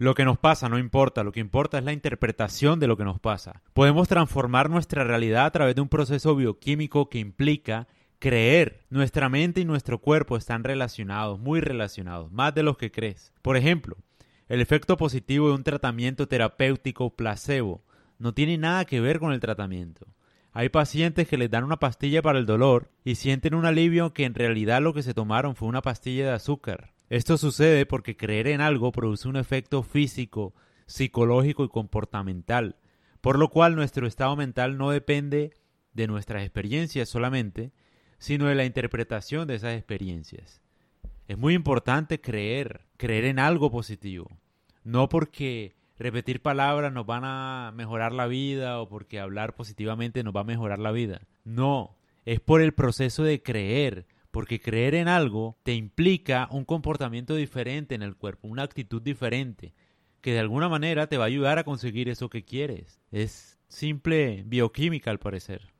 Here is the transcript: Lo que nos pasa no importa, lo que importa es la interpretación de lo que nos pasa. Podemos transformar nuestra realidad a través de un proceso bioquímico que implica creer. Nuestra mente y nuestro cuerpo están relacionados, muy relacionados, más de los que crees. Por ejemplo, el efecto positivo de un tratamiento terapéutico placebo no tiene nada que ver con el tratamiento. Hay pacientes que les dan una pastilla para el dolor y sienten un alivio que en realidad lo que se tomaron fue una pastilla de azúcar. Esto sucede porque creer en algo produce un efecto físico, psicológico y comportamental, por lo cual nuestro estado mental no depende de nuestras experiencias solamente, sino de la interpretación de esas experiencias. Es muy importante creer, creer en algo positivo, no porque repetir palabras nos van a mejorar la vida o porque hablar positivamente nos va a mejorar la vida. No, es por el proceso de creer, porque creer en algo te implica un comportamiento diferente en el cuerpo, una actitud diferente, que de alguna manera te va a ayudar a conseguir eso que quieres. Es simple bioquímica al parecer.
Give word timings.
Lo 0.00 0.14
que 0.14 0.24
nos 0.24 0.38
pasa 0.38 0.70
no 0.70 0.78
importa, 0.78 1.22
lo 1.24 1.30
que 1.30 1.40
importa 1.40 1.76
es 1.76 1.84
la 1.84 1.92
interpretación 1.92 2.80
de 2.80 2.86
lo 2.86 2.96
que 2.96 3.04
nos 3.04 3.20
pasa. 3.20 3.60
Podemos 3.74 4.08
transformar 4.08 4.70
nuestra 4.70 5.04
realidad 5.04 5.44
a 5.44 5.50
través 5.50 5.74
de 5.74 5.82
un 5.82 5.90
proceso 5.90 6.34
bioquímico 6.34 7.10
que 7.10 7.18
implica 7.18 7.86
creer. 8.18 8.86
Nuestra 8.88 9.28
mente 9.28 9.60
y 9.60 9.66
nuestro 9.66 9.98
cuerpo 9.98 10.38
están 10.38 10.64
relacionados, 10.64 11.38
muy 11.38 11.60
relacionados, 11.60 12.32
más 12.32 12.54
de 12.54 12.62
los 12.62 12.78
que 12.78 12.90
crees. 12.90 13.34
Por 13.42 13.58
ejemplo, 13.58 13.98
el 14.48 14.62
efecto 14.62 14.96
positivo 14.96 15.48
de 15.48 15.56
un 15.56 15.64
tratamiento 15.64 16.26
terapéutico 16.26 17.14
placebo 17.14 17.84
no 18.18 18.32
tiene 18.32 18.56
nada 18.56 18.86
que 18.86 19.02
ver 19.02 19.18
con 19.20 19.34
el 19.34 19.40
tratamiento. 19.40 20.06
Hay 20.52 20.70
pacientes 20.70 21.28
que 21.28 21.36
les 21.36 21.50
dan 21.50 21.64
una 21.64 21.78
pastilla 21.78 22.22
para 22.22 22.38
el 22.38 22.46
dolor 22.46 22.90
y 23.04 23.16
sienten 23.16 23.54
un 23.54 23.66
alivio 23.66 24.14
que 24.14 24.24
en 24.24 24.32
realidad 24.32 24.80
lo 24.80 24.94
que 24.94 25.02
se 25.02 25.12
tomaron 25.12 25.56
fue 25.56 25.68
una 25.68 25.82
pastilla 25.82 26.24
de 26.24 26.32
azúcar. 26.32 26.94
Esto 27.10 27.36
sucede 27.36 27.86
porque 27.86 28.16
creer 28.16 28.46
en 28.46 28.60
algo 28.60 28.92
produce 28.92 29.26
un 29.26 29.34
efecto 29.34 29.82
físico, 29.82 30.54
psicológico 30.86 31.64
y 31.64 31.68
comportamental, 31.68 32.76
por 33.20 33.36
lo 33.36 33.48
cual 33.48 33.74
nuestro 33.74 34.06
estado 34.06 34.36
mental 34.36 34.78
no 34.78 34.90
depende 34.90 35.50
de 35.92 36.06
nuestras 36.06 36.44
experiencias 36.44 37.08
solamente, 37.08 37.72
sino 38.18 38.46
de 38.46 38.54
la 38.54 38.64
interpretación 38.64 39.48
de 39.48 39.56
esas 39.56 39.74
experiencias. 39.74 40.62
Es 41.26 41.36
muy 41.36 41.54
importante 41.54 42.20
creer, 42.20 42.82
creer 42.96 43.24
en 43.24 43.40
algo 43.40 43.72
positivo, 43.72 44.30
no 44.84 45.08
porque 45.08 45.74
repetir 45.98 46.40
palabras 46.40 46.92
nos 46.92 47.06
van 47.06 47.24
a 47.24 47.72
mejorar 47.74 48.12
la 48.12 48.28
vida 48.28 48.80
o 48.80 48.88
porque 48.88 49.18
hablar 49.18 49.56
positivamente 49.56 50.22
nos 50.22 50.34
va 50.34 50.42
a 50.42 50.44
mejorar 50.44 50.78
la 50.78 50.92
vida. 50.92 51.22
No, 51.42 51.96
es 52.24 52.38
por 52.38 52.60
el 52.60 52.72
proceso 52.72 53.24
de 53.24 53.42
creer, 53.42 54.06
porque 54.30 54.60
creer 54.60 54.94
en 54.94 55.08
algo 55.08 55.58
te 55.62 55.74
implica 55.74 56.48
un 56.50 56.64
comportamiento 56.64 57.34
diferente 57.34 57.94
en 57.94 58.02
el 58.02 58.16
cuerpo, 58.16 58.48
una 58.48 58.62
actitud 58.62 59.02
diferente, 59.02 59.74
que 60.20 60.32
de 60.32 60.38
alguna 60.38 60.68
manera 60.68 61.06
te 61.06 61.16
va 61.16 61.24
a 61.24 61.28
ayudar 61.28 61.58
a 61.58 61.64
conseguir 61.64 62.08
eso 62.08 62.28
que 62.28 62.44
quieres. 62.44 63.00
Es 63.10 63.58
simple 63.68 64.42
bioquímica 64.46 65.10
al 65.10 65.18
parecer. 65.18 65.72